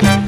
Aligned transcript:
Si 0.00 0.06
te 0.06 0.27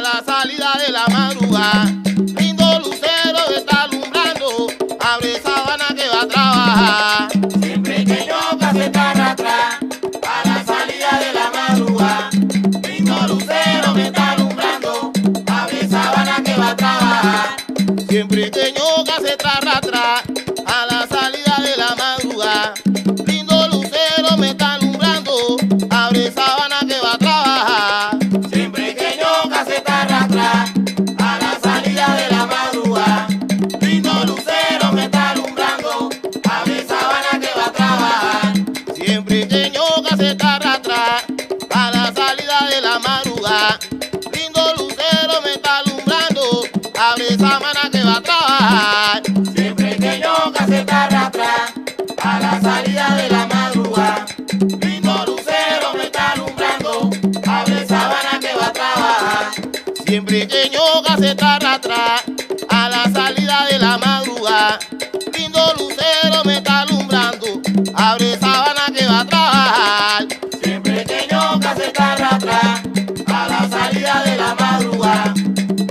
la 0.00 0.22
salida 0.24 0.72
de 0.86 0.92
la 0.92 1.06
madrugada. 1.08 1.97
Abre 68.08 68.38
sabana 68.38 68.86
que 68.94 69.06
va 69.06 69.20
a 69.20 69.26
trabajar. 69.26 70.26
Siempre 70.62 71.04
que 71.04 71.26
ñoca 71.30 71.74
se 71.76 71.86
está 71.88 72.12
atrás 72.12 72.82
a 73.26 73.48
la 73.48 73.68
salida 73.68 74.22
de 74.24 74.36
la 74.36 74.54
madrugada. 74.54 75.34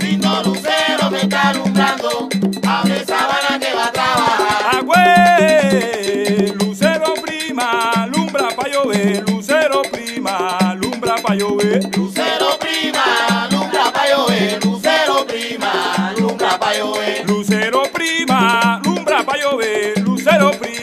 Lindo 0.02 0.42
lucero 0.44 1.10
me 1.12 1.20
está 1.20 1.50
alumbrando, 1.50 2.28
abre 2.66 3.04
sabana 3.04 3.58
que 3.60 3.72
va 3.72 3.86
a 3.86 3.92
trabajar. 3.92 4.76
Agüe, 4.78 6.54
lucero 6.58 7.14
prima, 7.24 7.92
alumbra 8.02 8.48
pa' 8.56 8.68
llover, 8.68 9.24
lucero 9.30 9.82
prima, 9.92 10.58
alumbra 10.58 11.14
pa' 11.22 11.34
llover. 11.36 11.84
Lucero 11.96 12.58
prima, 12.58 13.04
alumbra 13.44 13.92
pa' 13.92 14.06
llover, 14.10 14.64
lucero 14.64 15.24
prima, 15.24 15.72
alumbra 16.08 16.58
pa' 16.58 16.74
llover. 16.74 17.28
Lucero 17.28 17.82
prima, 17.92 18.74
alumbra 18.74 19.22
pa' 19.24 19.36
llover, 19.36 19.98
lucero 20.00 20.50
prima, 20.58 20.77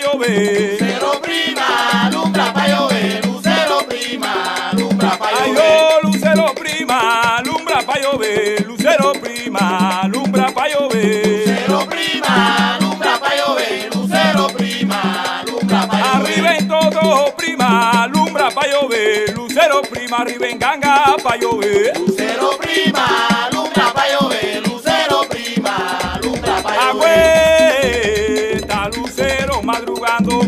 llover. 0.00 0.80
Lucero 0.80 1.20
prima, 1.20 1.66
alumbra 2.04 2.52
pa' 2.52 2.66
llover, 2.68 3.26
lucero 3.26 3.78
prima, 3.88 4.32
alumbra 4.70 5.10
pa' 5.18 5.28
Ay, 5.28 5.52
llover. 5.52 5.62
oh, 5.62 6.06
lucero 6.06 6.54
prima, 6.54 7.36
alumbra 7.38 7.82
pa' 7.82 7.98
llover, 7.98 8.66
lucero 8.66 9.12
prima, 9.20 10.00
alumbra 10.02 10.50
pa' 10.52 10.68
llover. 10.68 11.46
Lucero 11.46 11.86
prima, 11.86 12.74
alumbra 12.76 13.18
pa' 13.18 13.34
llover, 13.36 13.94
lucero 13.94 14.46
prima, 14.56 15.00
alumbra 15.40 15.86
pa' 15.86 15.98
llover. 15.98 16.22
Arriba 16.22 16.56
en 16.56 16.68
todo, 16.68 17.34
prima, 17.36 18.02
alumbra 18.02 18.50
pa' 18.50 18.66
llover, 18.66 19.34
lucero 19.36 19.82
prima, 19.82 20.16
arriba 20.18 20.46
en 20.48 20.58
ganga 20.58 21.16
pa' 21.22 21.36
llover. 21.36 21.92
Lucero 21.98 22.56
prima, 22.58 23.06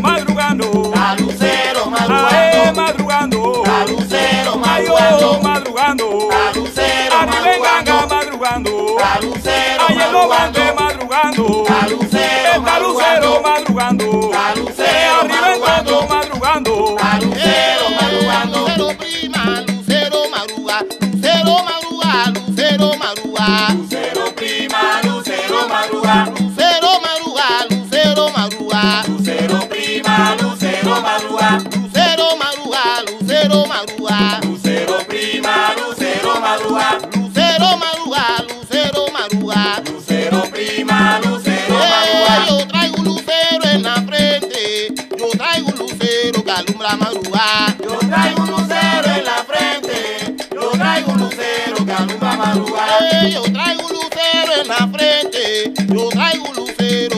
madrugando, 0.01 0.65
madrugando. 0.65 0.93
A 0.95 1.15
lucero 1.15 1.89
madrugando, 1.89 2.73
madrugando. 2.73 3.63
a 3.65 3.85
lucero 3.85 4.51
oh, 4.53 4.57
madrugando, 4.57 5.39
madrugando. 5.41 6.29
a 6.29 6.51
lucero 6.53 7.15
madrugando, 7.27 8.07
madrugando. 8.07 8.97
a 8.99 9.19
lucero 9.21 9.83
madrugando, 9.93 10.61
madrugando. 10.75 11.65
a 11.67 11.87
lucero 11.87 12.61
madrugando, 12.61 13.41
madrugando. 13.41 14.31
a 14.33 14.53
lucero 14.55 15.19
madrugando. 15.27 16.07
madrugando. 16.07 16.73
a 16.99 17.19
lucero 17.19 17.85
madrugando. 17.99 18.59
Lucero 18.59 18.95
prima, 18.97 19.61
lucero 19.67 20.19
madruga, 20.29 20.77
lucero 21.11 21.53
madruga, 21.63 22.11
lucero 22.33 22.87
madruga. 22.97 23.47
Lucero 23.73 24.31
prima, 24.35 25.01
lucero 25.03 25.67
madruga, 25.67 26.42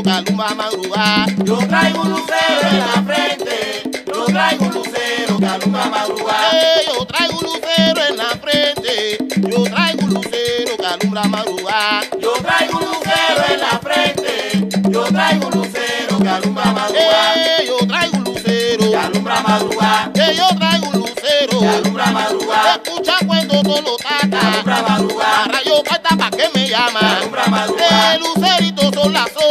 que 0.06 0.12
alumbra 0.12 0.54
madrugada. 0.54 1.26
Yo 1.44 1.58
traigo 1.68 2.02
un 2.04 2.10
lucero 2.12 2.68
en 2.70 2.80
la 2.80 3.04
frente, 3.04 3.82
yo 4.06 4.26
traigo 4.26 4.66
un 4.66 4.74
lucero 4.76 5.38
que 5.40 5.46
alumbra 5.48 5.86
madrugada. 5.86 6.52
Yo 6.86 7.06
traigo 7.08 7.40
un 7.40 7.44
lucero 7.46 8.02
en 8.10 8.18
la 8.18 8.30
frente, 8.44 9.18
yo 9.50 9.64
traigo 9.64 10.06
un 10.06 10.14
lucero 10.14 10.78
que 10.78 10.86
alumbra 10.86 11.24
madrugada. 11.24 12.02
Yo 12.22 12.34
traigo 12.34 12.78
un 12.78 12.86
lucero 12.86 13.44
en 13.52 13.60
la 13.60 13.80
frente, 13.80 14.92
yo 14.92 15.04
traigo 15.06 15.48
un 15.48 15.54
lucero 15.56 16.20
que 16.22 16.30
alumbra 16.30 16.66
madrugada. 16.66 17.64
Yo 17.66 17.88
traigo 17.88 18.18
un 18.18 18.24
lucero 18.26 18.90
que 18.92 18.98
alumbra 18.98 19.42
madrugada. 19.42 20.12
Yo 20.14 20.48
traigo 20.56 20.88
un 20.88 21.00
lucero 21.00 21.60
que 21.60 21.68
alumbra 21.68 22.12
madrugada. 22.12 22.82
Escucha 22.84 23.14
cuando 23.26 23.64
todo 23.64 23.82
lo 23.82 23.98
taca. 23.98 24.40
Alumbra 24.40 24.82
madrugada. 24.84 25.46
Rayo 25.46 25.84
falta 25.84 26.16
pa' 26.16 26.30
que 26.30 26.48
me 26.54 26.70
llama. 26.70 27.00
Alumbra 27.00 27.48
madrugada. 27.48 27.85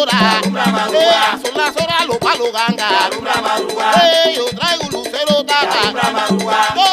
Horas. 0.04 0.50
Madrugada. 0.50 1.38
Son 1.42 1.56
las 1.56 1.76
horas 1.76 2.06
los 2.06 2.18
palos 2.18 2.52
ganga. 2.52 2.88
Madrugada. 3.42 4.30
Yo 4.34 4.44
traigo 4.46 4.84
lucero 4.90 5.44
taca. 5.44 6.83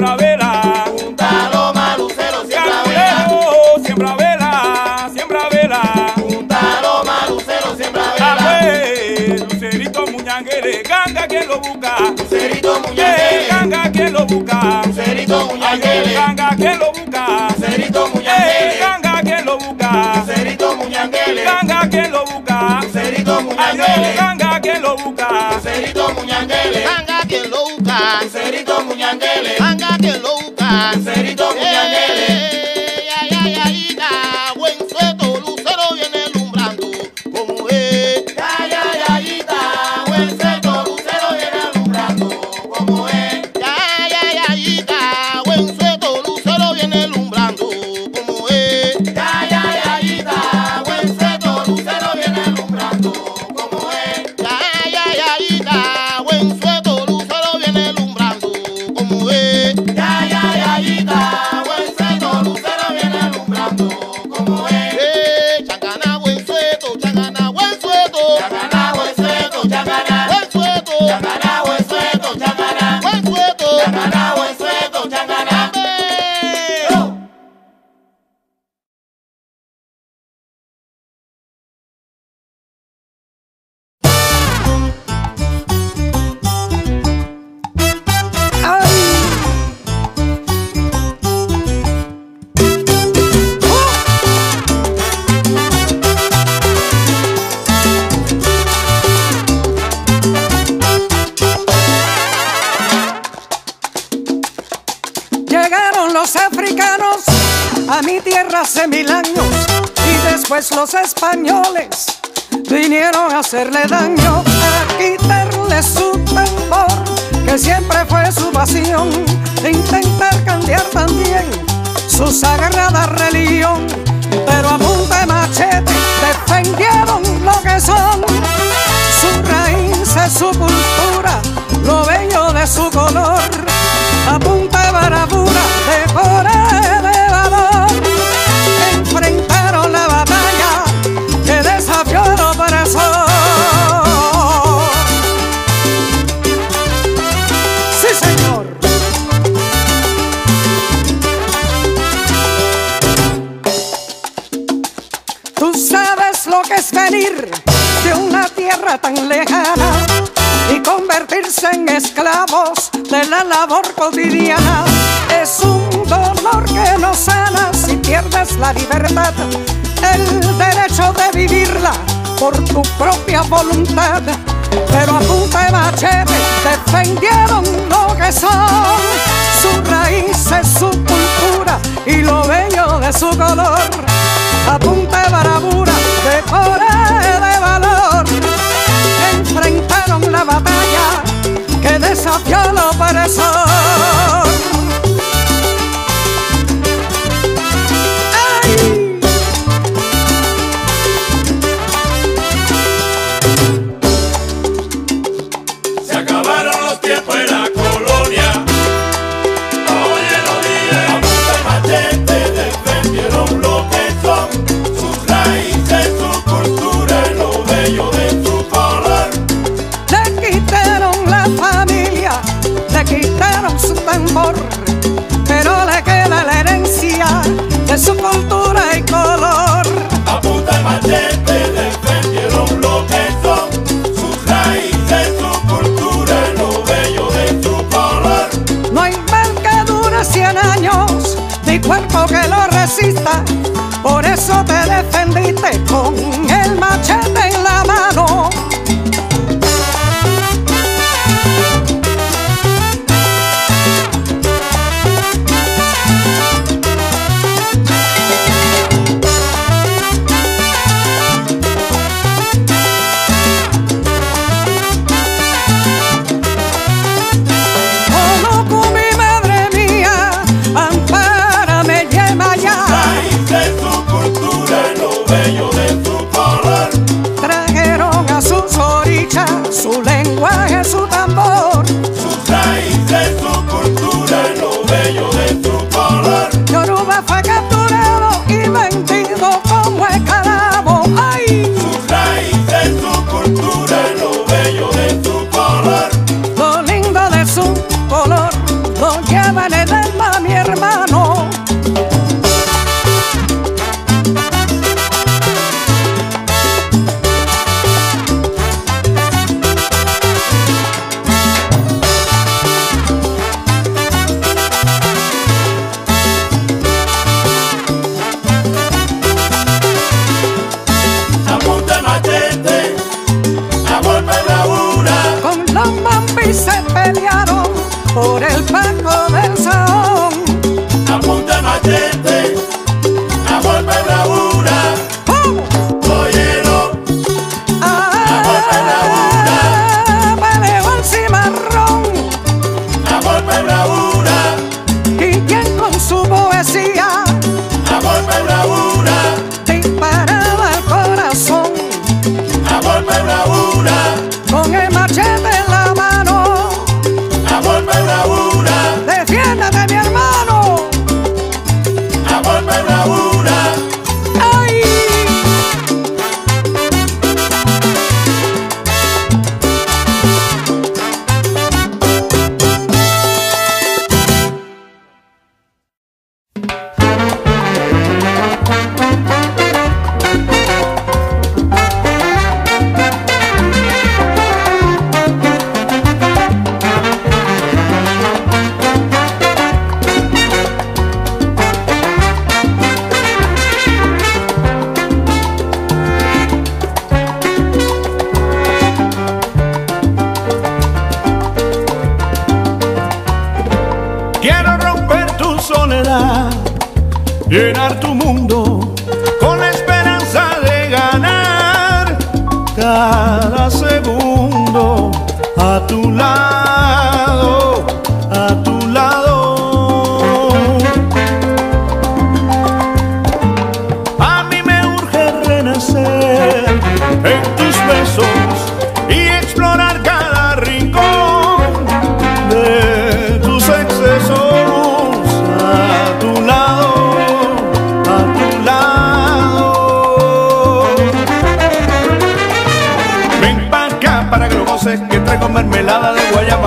Siembra 0.00 0.16
vela. 0.16 0.84
Punta 0.96 1.50
Loma, 1.52 1.96
lucero 1.98 2.44
siembra 2.48 2.82
vela. 2.84 3.76
Siembra 3.84 4.14
vela, 4.16 5.10
siembra 5.14 5.48
vela. 5.50 6.12
Punta 6.16 6.60
Loma, 6.82 7.16
lucero 7.28 7.76
siembra 7.76 8.02
vela. 8.14 8.32
Agüe, 8.32 9.38
lucerito 9.50 10.06
muñanguere, 10.06 10.82
ganga 10.88 11.26
quien 11.26 11.46
lo 11.48 11.60
busca. 11.60 11.96
Lucerito 12.16 12.76
Eh, 12.76 12.80
muñanguele. 12.88 13.46
ganga 13.50 13.92
quien 13.92 14.12
lo 14.14 14.24
busca. 14.24 14.82
Lucerito 14.86 15.38
Ay, 15.38 15.46
muñanguele. 15.52 16.12
ganga 16.14 16.48
quien 16.56 16.78
lo 16.78 16.92
busca. 16.92 17.48
Lucerito 17.56 18.06
Eh, 18.06 18.10
muñanguele. 18.14 18.78
ganga 18.80 19.20
quien 19.22 19.44
lo 19.44 19.58
busca. 19.58 19.90
Lucerito 20.16 20.76
muñanguele. 20.76 21.44
Ganga 21.44 21.88
quien 21.90 22.10
lo 22.12 22.24
busca. 22.24 22.80
Lucerito 22.82 23.36
Ay, 23.36 23.44
muñanguele. 23.44 24.14
ganga 24.16 24.60
quien 24.60 24.82
lo 24.82 24.96
busca. 24.96 25.28
Lucerito 25.52 26.08
muñanguele. 26.14 26.80
Ganga 26.84 27.20
quien 27.28 27.50
lo 27.50 27.64
busca. 27.68 27.98
Lucerito 28.22 28.84
muñanguele. 28.84 29.56
Lucerito 30.88 31.44
muñanguele. 31.54 32.29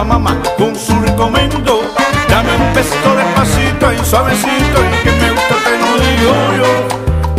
Mamá 0.03 0.37
con 0.57 0.75
su 0.75 0.99
rico 1.01 1.29
mento. 1.29 1.81
Dame 2.29 2.55
un 2.55 2.73
besito 2.73 3.15
despacito 3.15 3.93
y 3.93 4.05
suavecito 4.05 4.81
y 4.83 5.03
que 5.03 5.11
me 5.11 5.31
gusta 5.31 5.55
te 5.63 5.77
lo 5.79 5.97
digo 6.05 6.33
yo. 6.57 6.67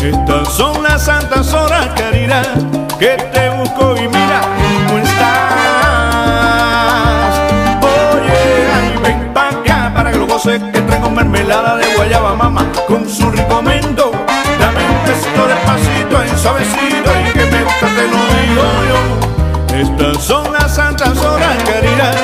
Estas 0.09 0.49
son 0.53 0.83
las 0.83 1.05
santas 1.05 1.53
horas, 1.53 1.89
caridad, 1.97 2.47
que 2.99 3.17
te 3.33 3.51
busco 3.51 3.97
y 3.97 4.09
mira 4.09 4.41
cómo 4.87 4.99
estás. 4.99 5.35
Oye, 7.83 8.69
ay, 8.75 8.99
ven 9.03 9.33
pa' 9.33 9.49
acá 9.49 9.93
para 9.95 10.13
que 10.13 10.19
lo 10.19 10.27
goces 10.27 10.63
que 10.73 10.81
traigo 10.81 11.11
mermelada 11.11 11.77
de 11.77 11.87
guayaba 11.97 12.35
mamá 12.35 12.67
con 12.87 13.09
su 13.09 13.31
rico 13.31 13.63
mento. 13.63 14.13
Dame 14.59 14.85
un 14.85 15.05
besito 15.07 15.47
despacito 15.47 16.25
y 16.25 16.29
suavecito 16.39 17.11
y 17.21 17.33
que 17.33 17.45
me 17.47 17.65
gusta 17.65 17.87
te 17.87 18.07
lo 18.13 18.21
digo 18.37 18.65
yo. 18.91 18.99
Estas 19.75 20.23
son 20.23 20.53
las 20.53 20.75
santas 20.77 21.19
horas, 21.19 21.57
caridad, 21.65 22.15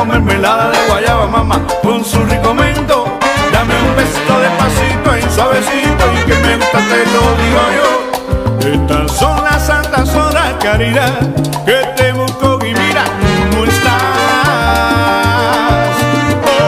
traigo 0.00 0.04
mermelada 0.04 0.70
de 0.70 0.78
guayaba 0.88 1.26
mamá 1.26 1.60
con 1.82 2.04
su 2.04 2.22
rico 2.24 2.54
mento. 2.54 3.06
Dame 3.52 3.74
un 3.74 3.96
besito 3.96 4.40
despacito 4.40 5.16
y 5.18 5.22
suavecito 5.34 6.04
y 6.14 6.26
que 6.26 6.34
me 6.36 6.56
gusta 6.56 6.78
te 6.78 7.06
lo 7.12 7.22
digo 7.40 7.62
yo. 7.76 7.88
Estas 8.72 9.12
son 9.16 9.44
las 9.44 9.66
santas 9.66 10.14
horas, 10.14 10.54
caridad, 10.62 11.20
que 11.66 11.86
te 11.96 12.12
busco 12.12 12.58
y 12.64 12.74
mira 12.74 13.04
cómo 13.50 13.64
estás. 13.64 13.92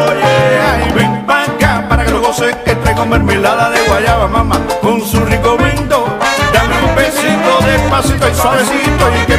Oye, 0.09 0.61
ay, 0.71 0.93
ven 0.95 1.27
pa' 1.27 1.45
acá 1.45 1.87
para 1.89 2.05
que 2.05 2.11
lo 2.11 2.21
goces 2.21 2.55
que 2.65 2.75
traigo 2.77 3.07
mermelada 3.07 3.71
de 3.71 3.81
guayaba 3.83 4.29
mamá 4.29 4.61
con 4.81 5.01
su 5.01 5.25
rico 5.25 5.57
mento. 5.59 6.07
Dame 6.53 6.75
un 6.89 6.95
besito 6.97 7.61
despacito 7.65 8.29
y 8.29 8.35
suavecito 8.35 9.05
y 9.23 9.27
que 9.27 9.32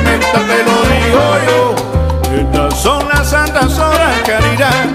caridad, 4.23 4.92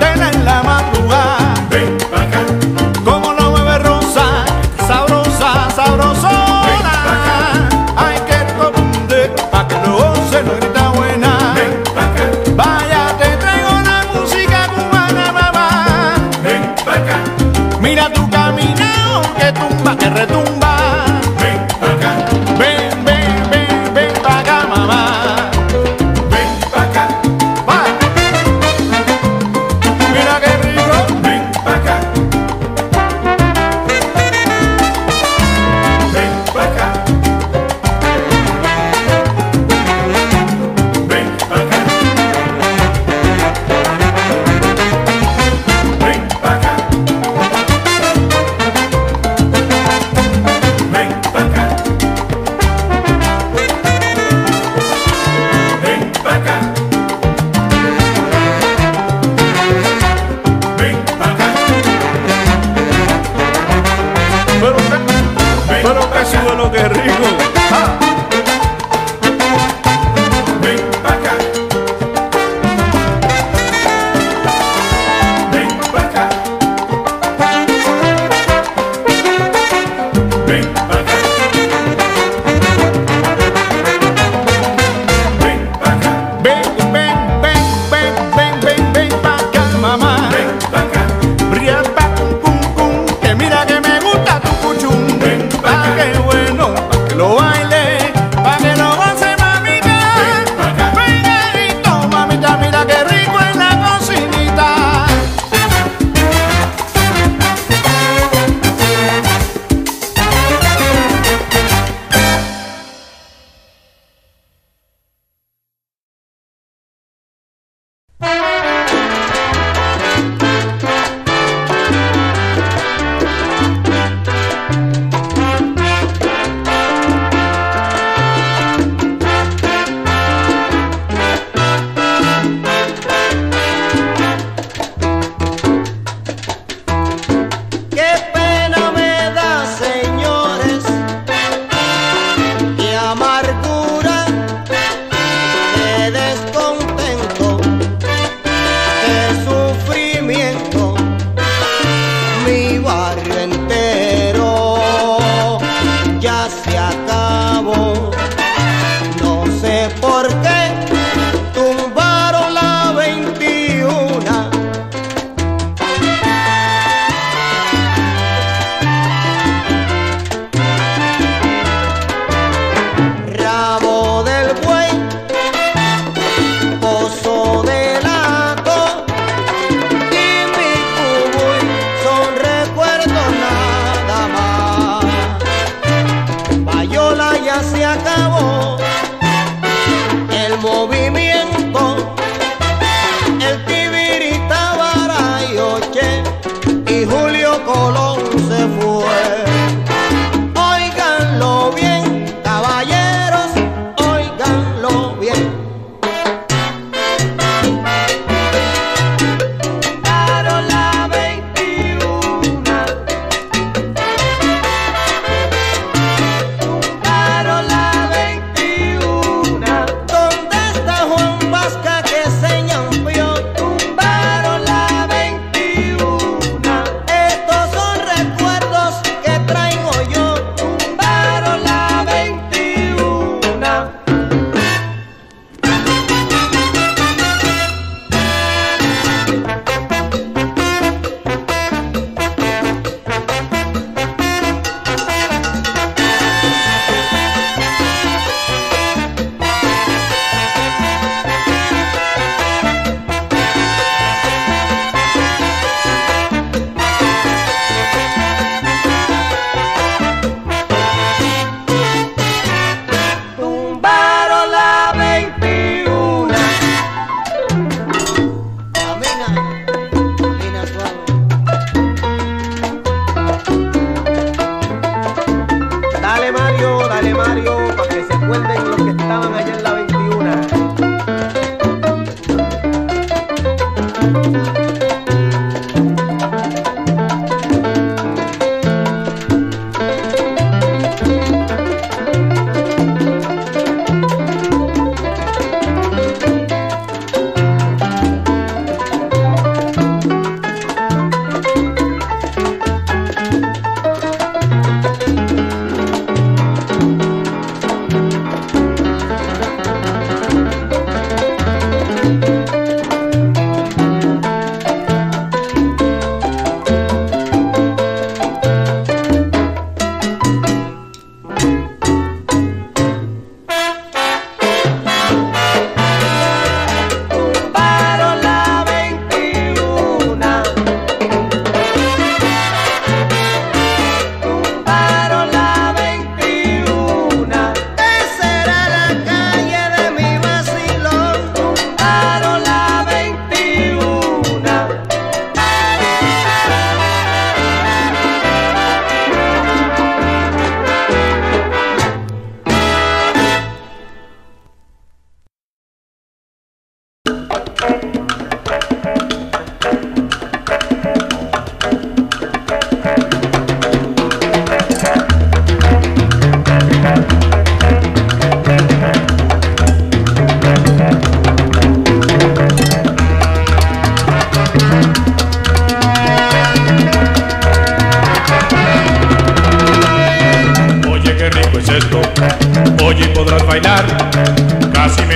Then 0.00 0.44
la 0.44 0.62
mano. 0.62 0.69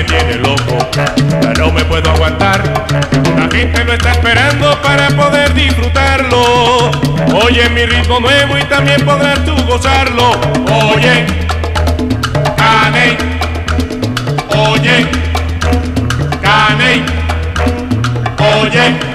Tiene 0.05 0.35
loco. 0.37 0.79
Ya 0.95 1.53
no 1.59 1.73
me 1.73 1.85
puedo 1.85 2.11
aguantar. 2.11 2.63
La 3.37 3.49
gente 3.51 3.85
lo 3.85 3.93
está 3.93 4.13
esperando 4.13 4.81
para 4.83 5.09
poder 5.09 5.53
disfrutarlo. 5.55 6.91
Oye, 7.45 7.69
mi 7.71 7.85
ritmo 7.87 8.21
nuevo 8.21 8.59
y 8.59 8.65
también 8.65 9.05
podrás 9.05 9.45
tú 9.45 9.55
gozarlo. 9.67 10.33
Oye, 10.95 11.27
Caney. 12.57 13.17
Oye, 14.49 15.07
Caney. 16.43 17.05
Oye, 18.39 19.14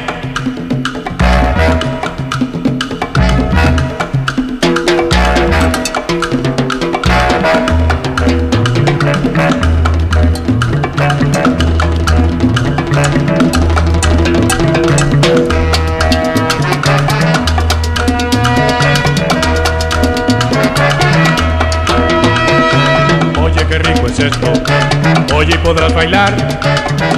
Oye, 25.50 25.58
podrás 25.60 25.92
bailar. 25.96 26.32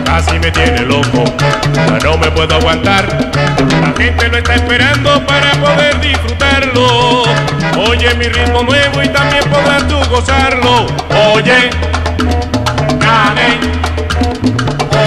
Casi 0.06 0.40
me 0.40 0.52
tiene 0.52 0.86
loco. 0.86 1.26
Ya 1.76 2.00
no 2.02 2.18
me 2.18 2.32
puedo 2.32 2.56
aguantar. 2.56 3.06
La 3.70 3.94
gente 4.02 4.30
lo 4.30 4.38
está 4.38 4.56
esperando 4.56 5.26
para 5.26 5.52
poder 5.56 6.00
disfrutarlo. 6.00 7.24
Oye, 7.90 8.16
mi 8.16 8.30
ritmo 8.30 8.64
nuevo 8.64 9.04
y 9.04 9.10
también 9.10 9.44
podrás 9.50 9.86
tú 9.86 9.98
gozarlo. 10.10 10.86
Oye, 11.34 11.72
Caney. 13.02 13.60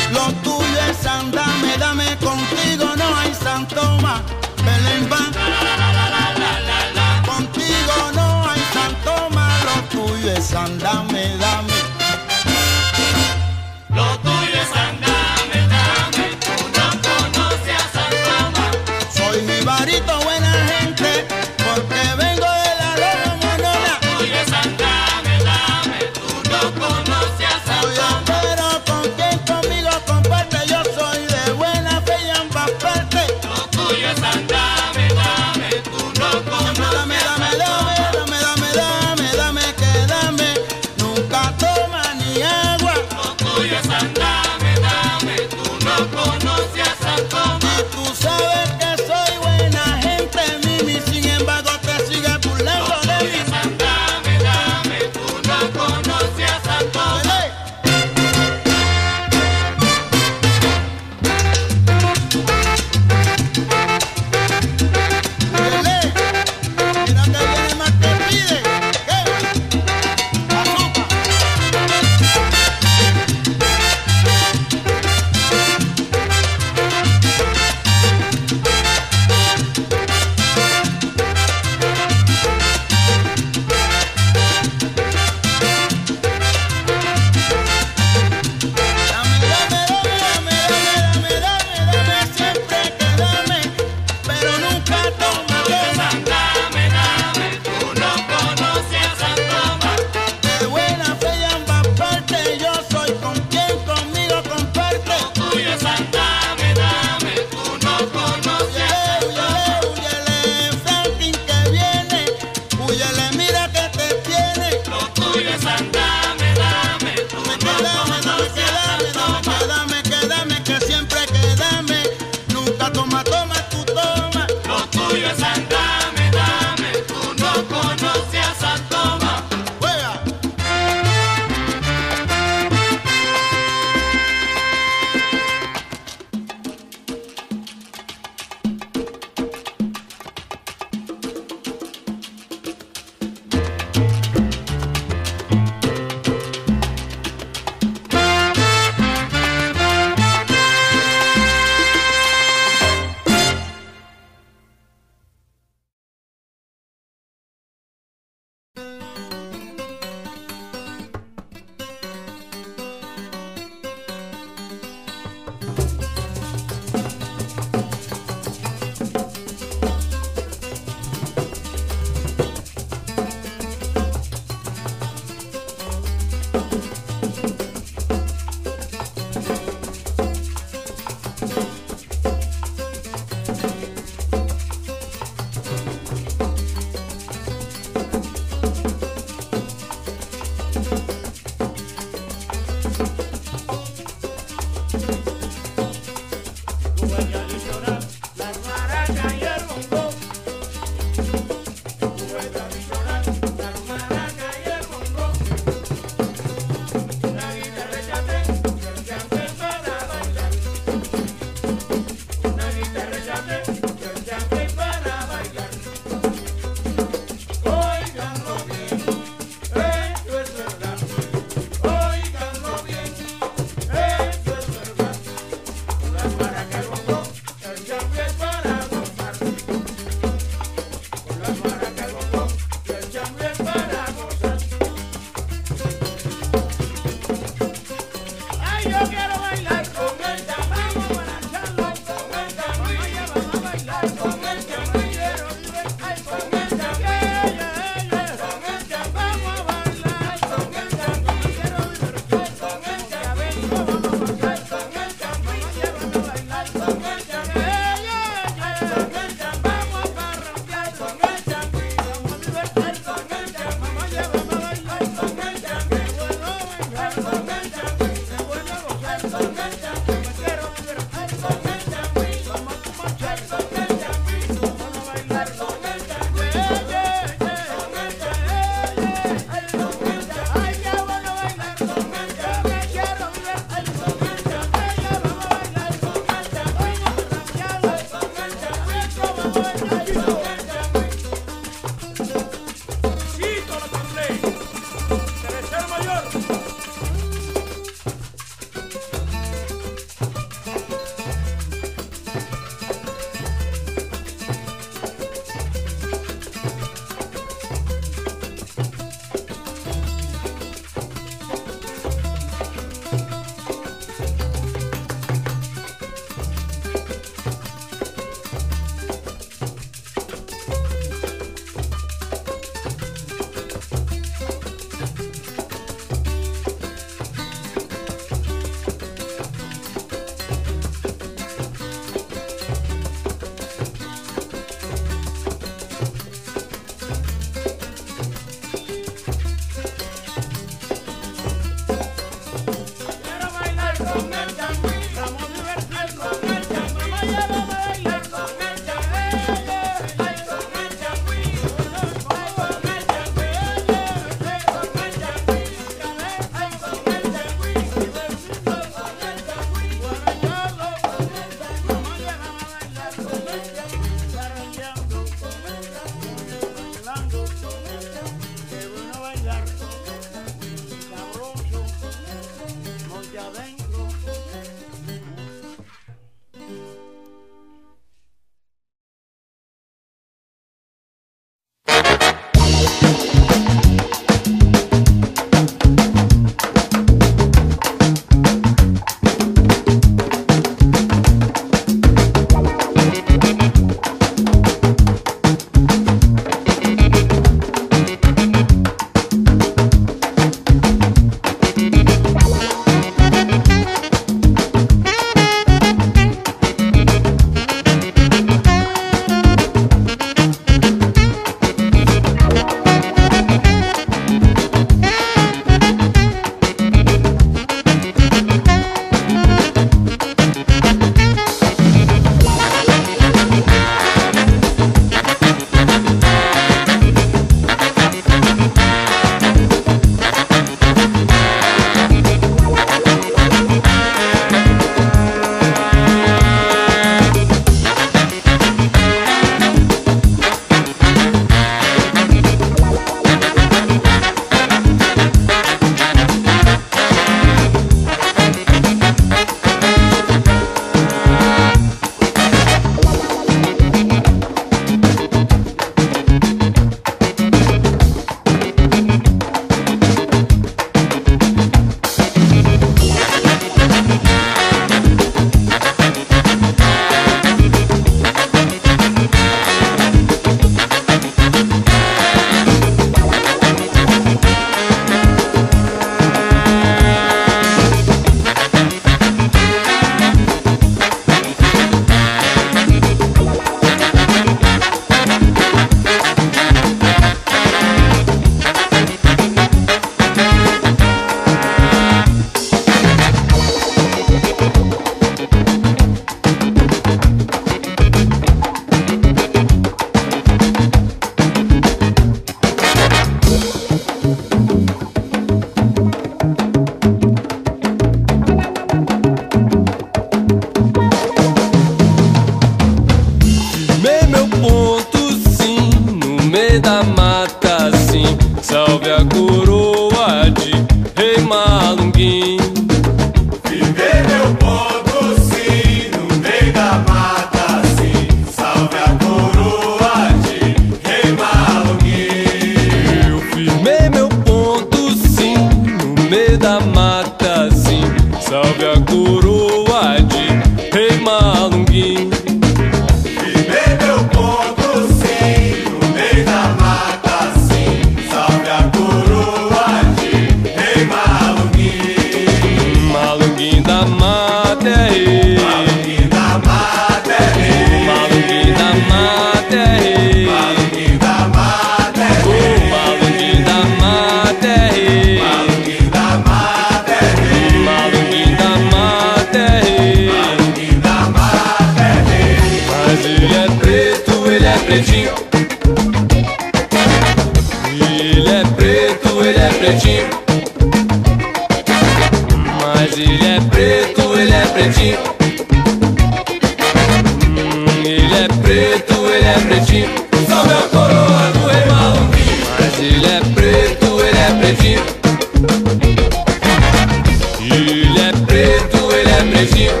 with 599.61 599.77
you. 599.77 600.00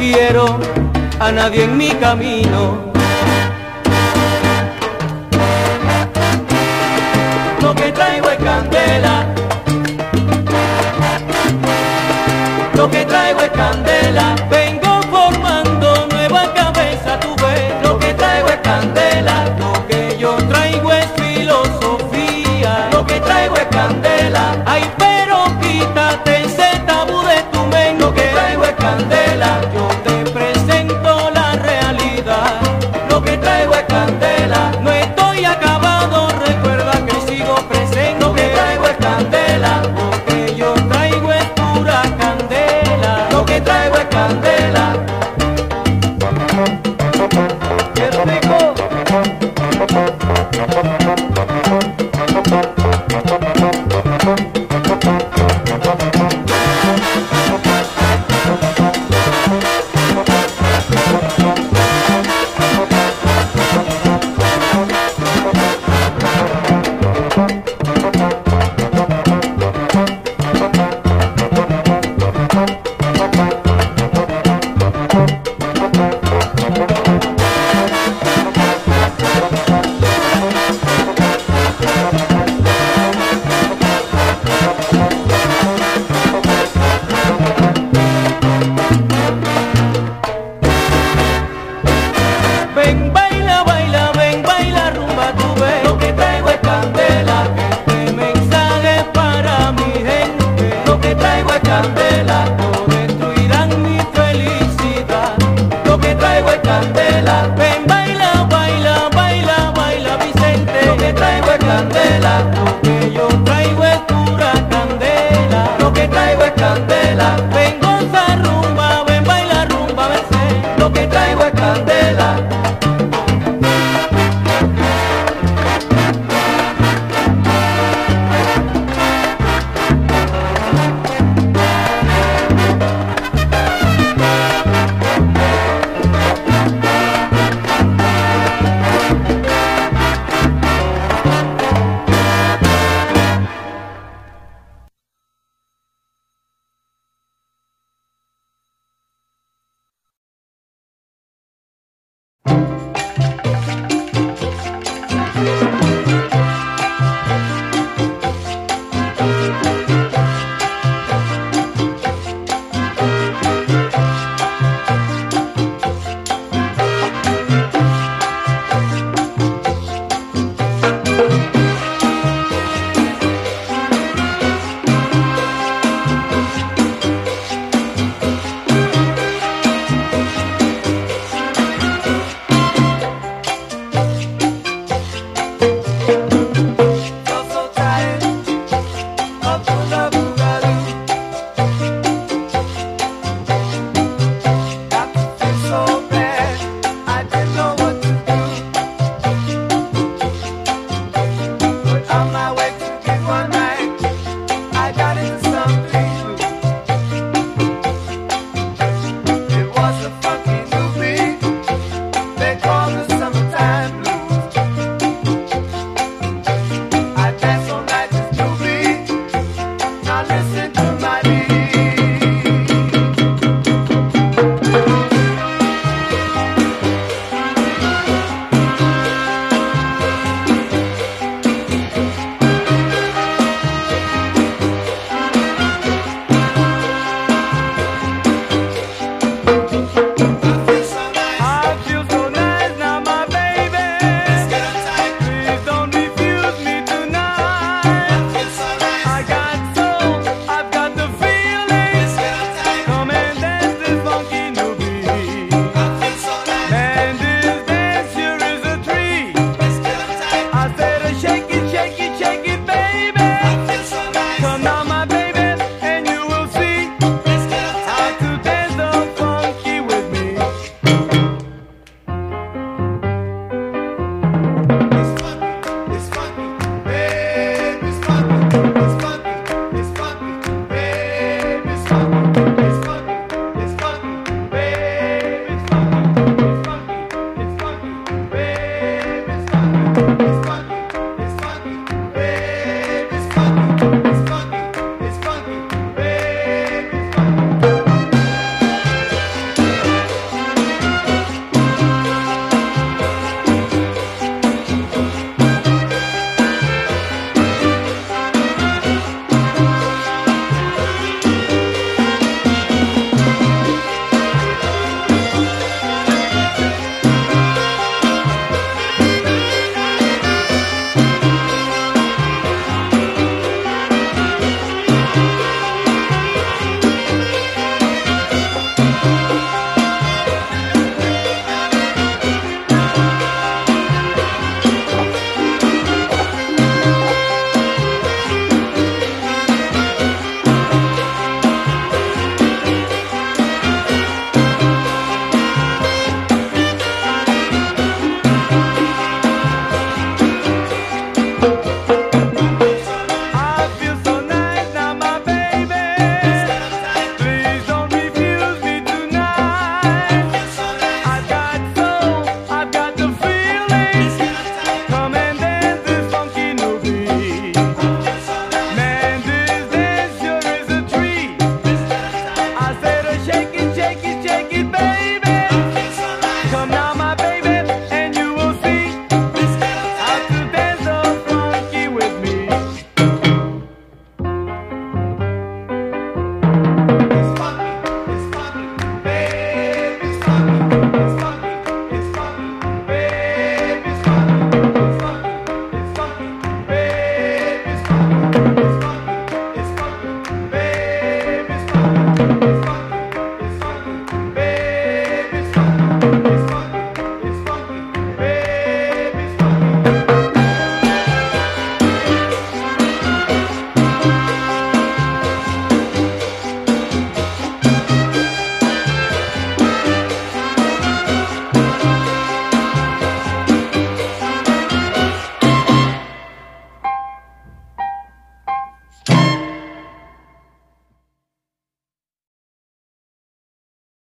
Quiero 0.00 0.58
a 1.18 1.30
nadie 1.30 1.64
en 1.64 1.76
mi 1.76 1.90
camino 1.90 2.89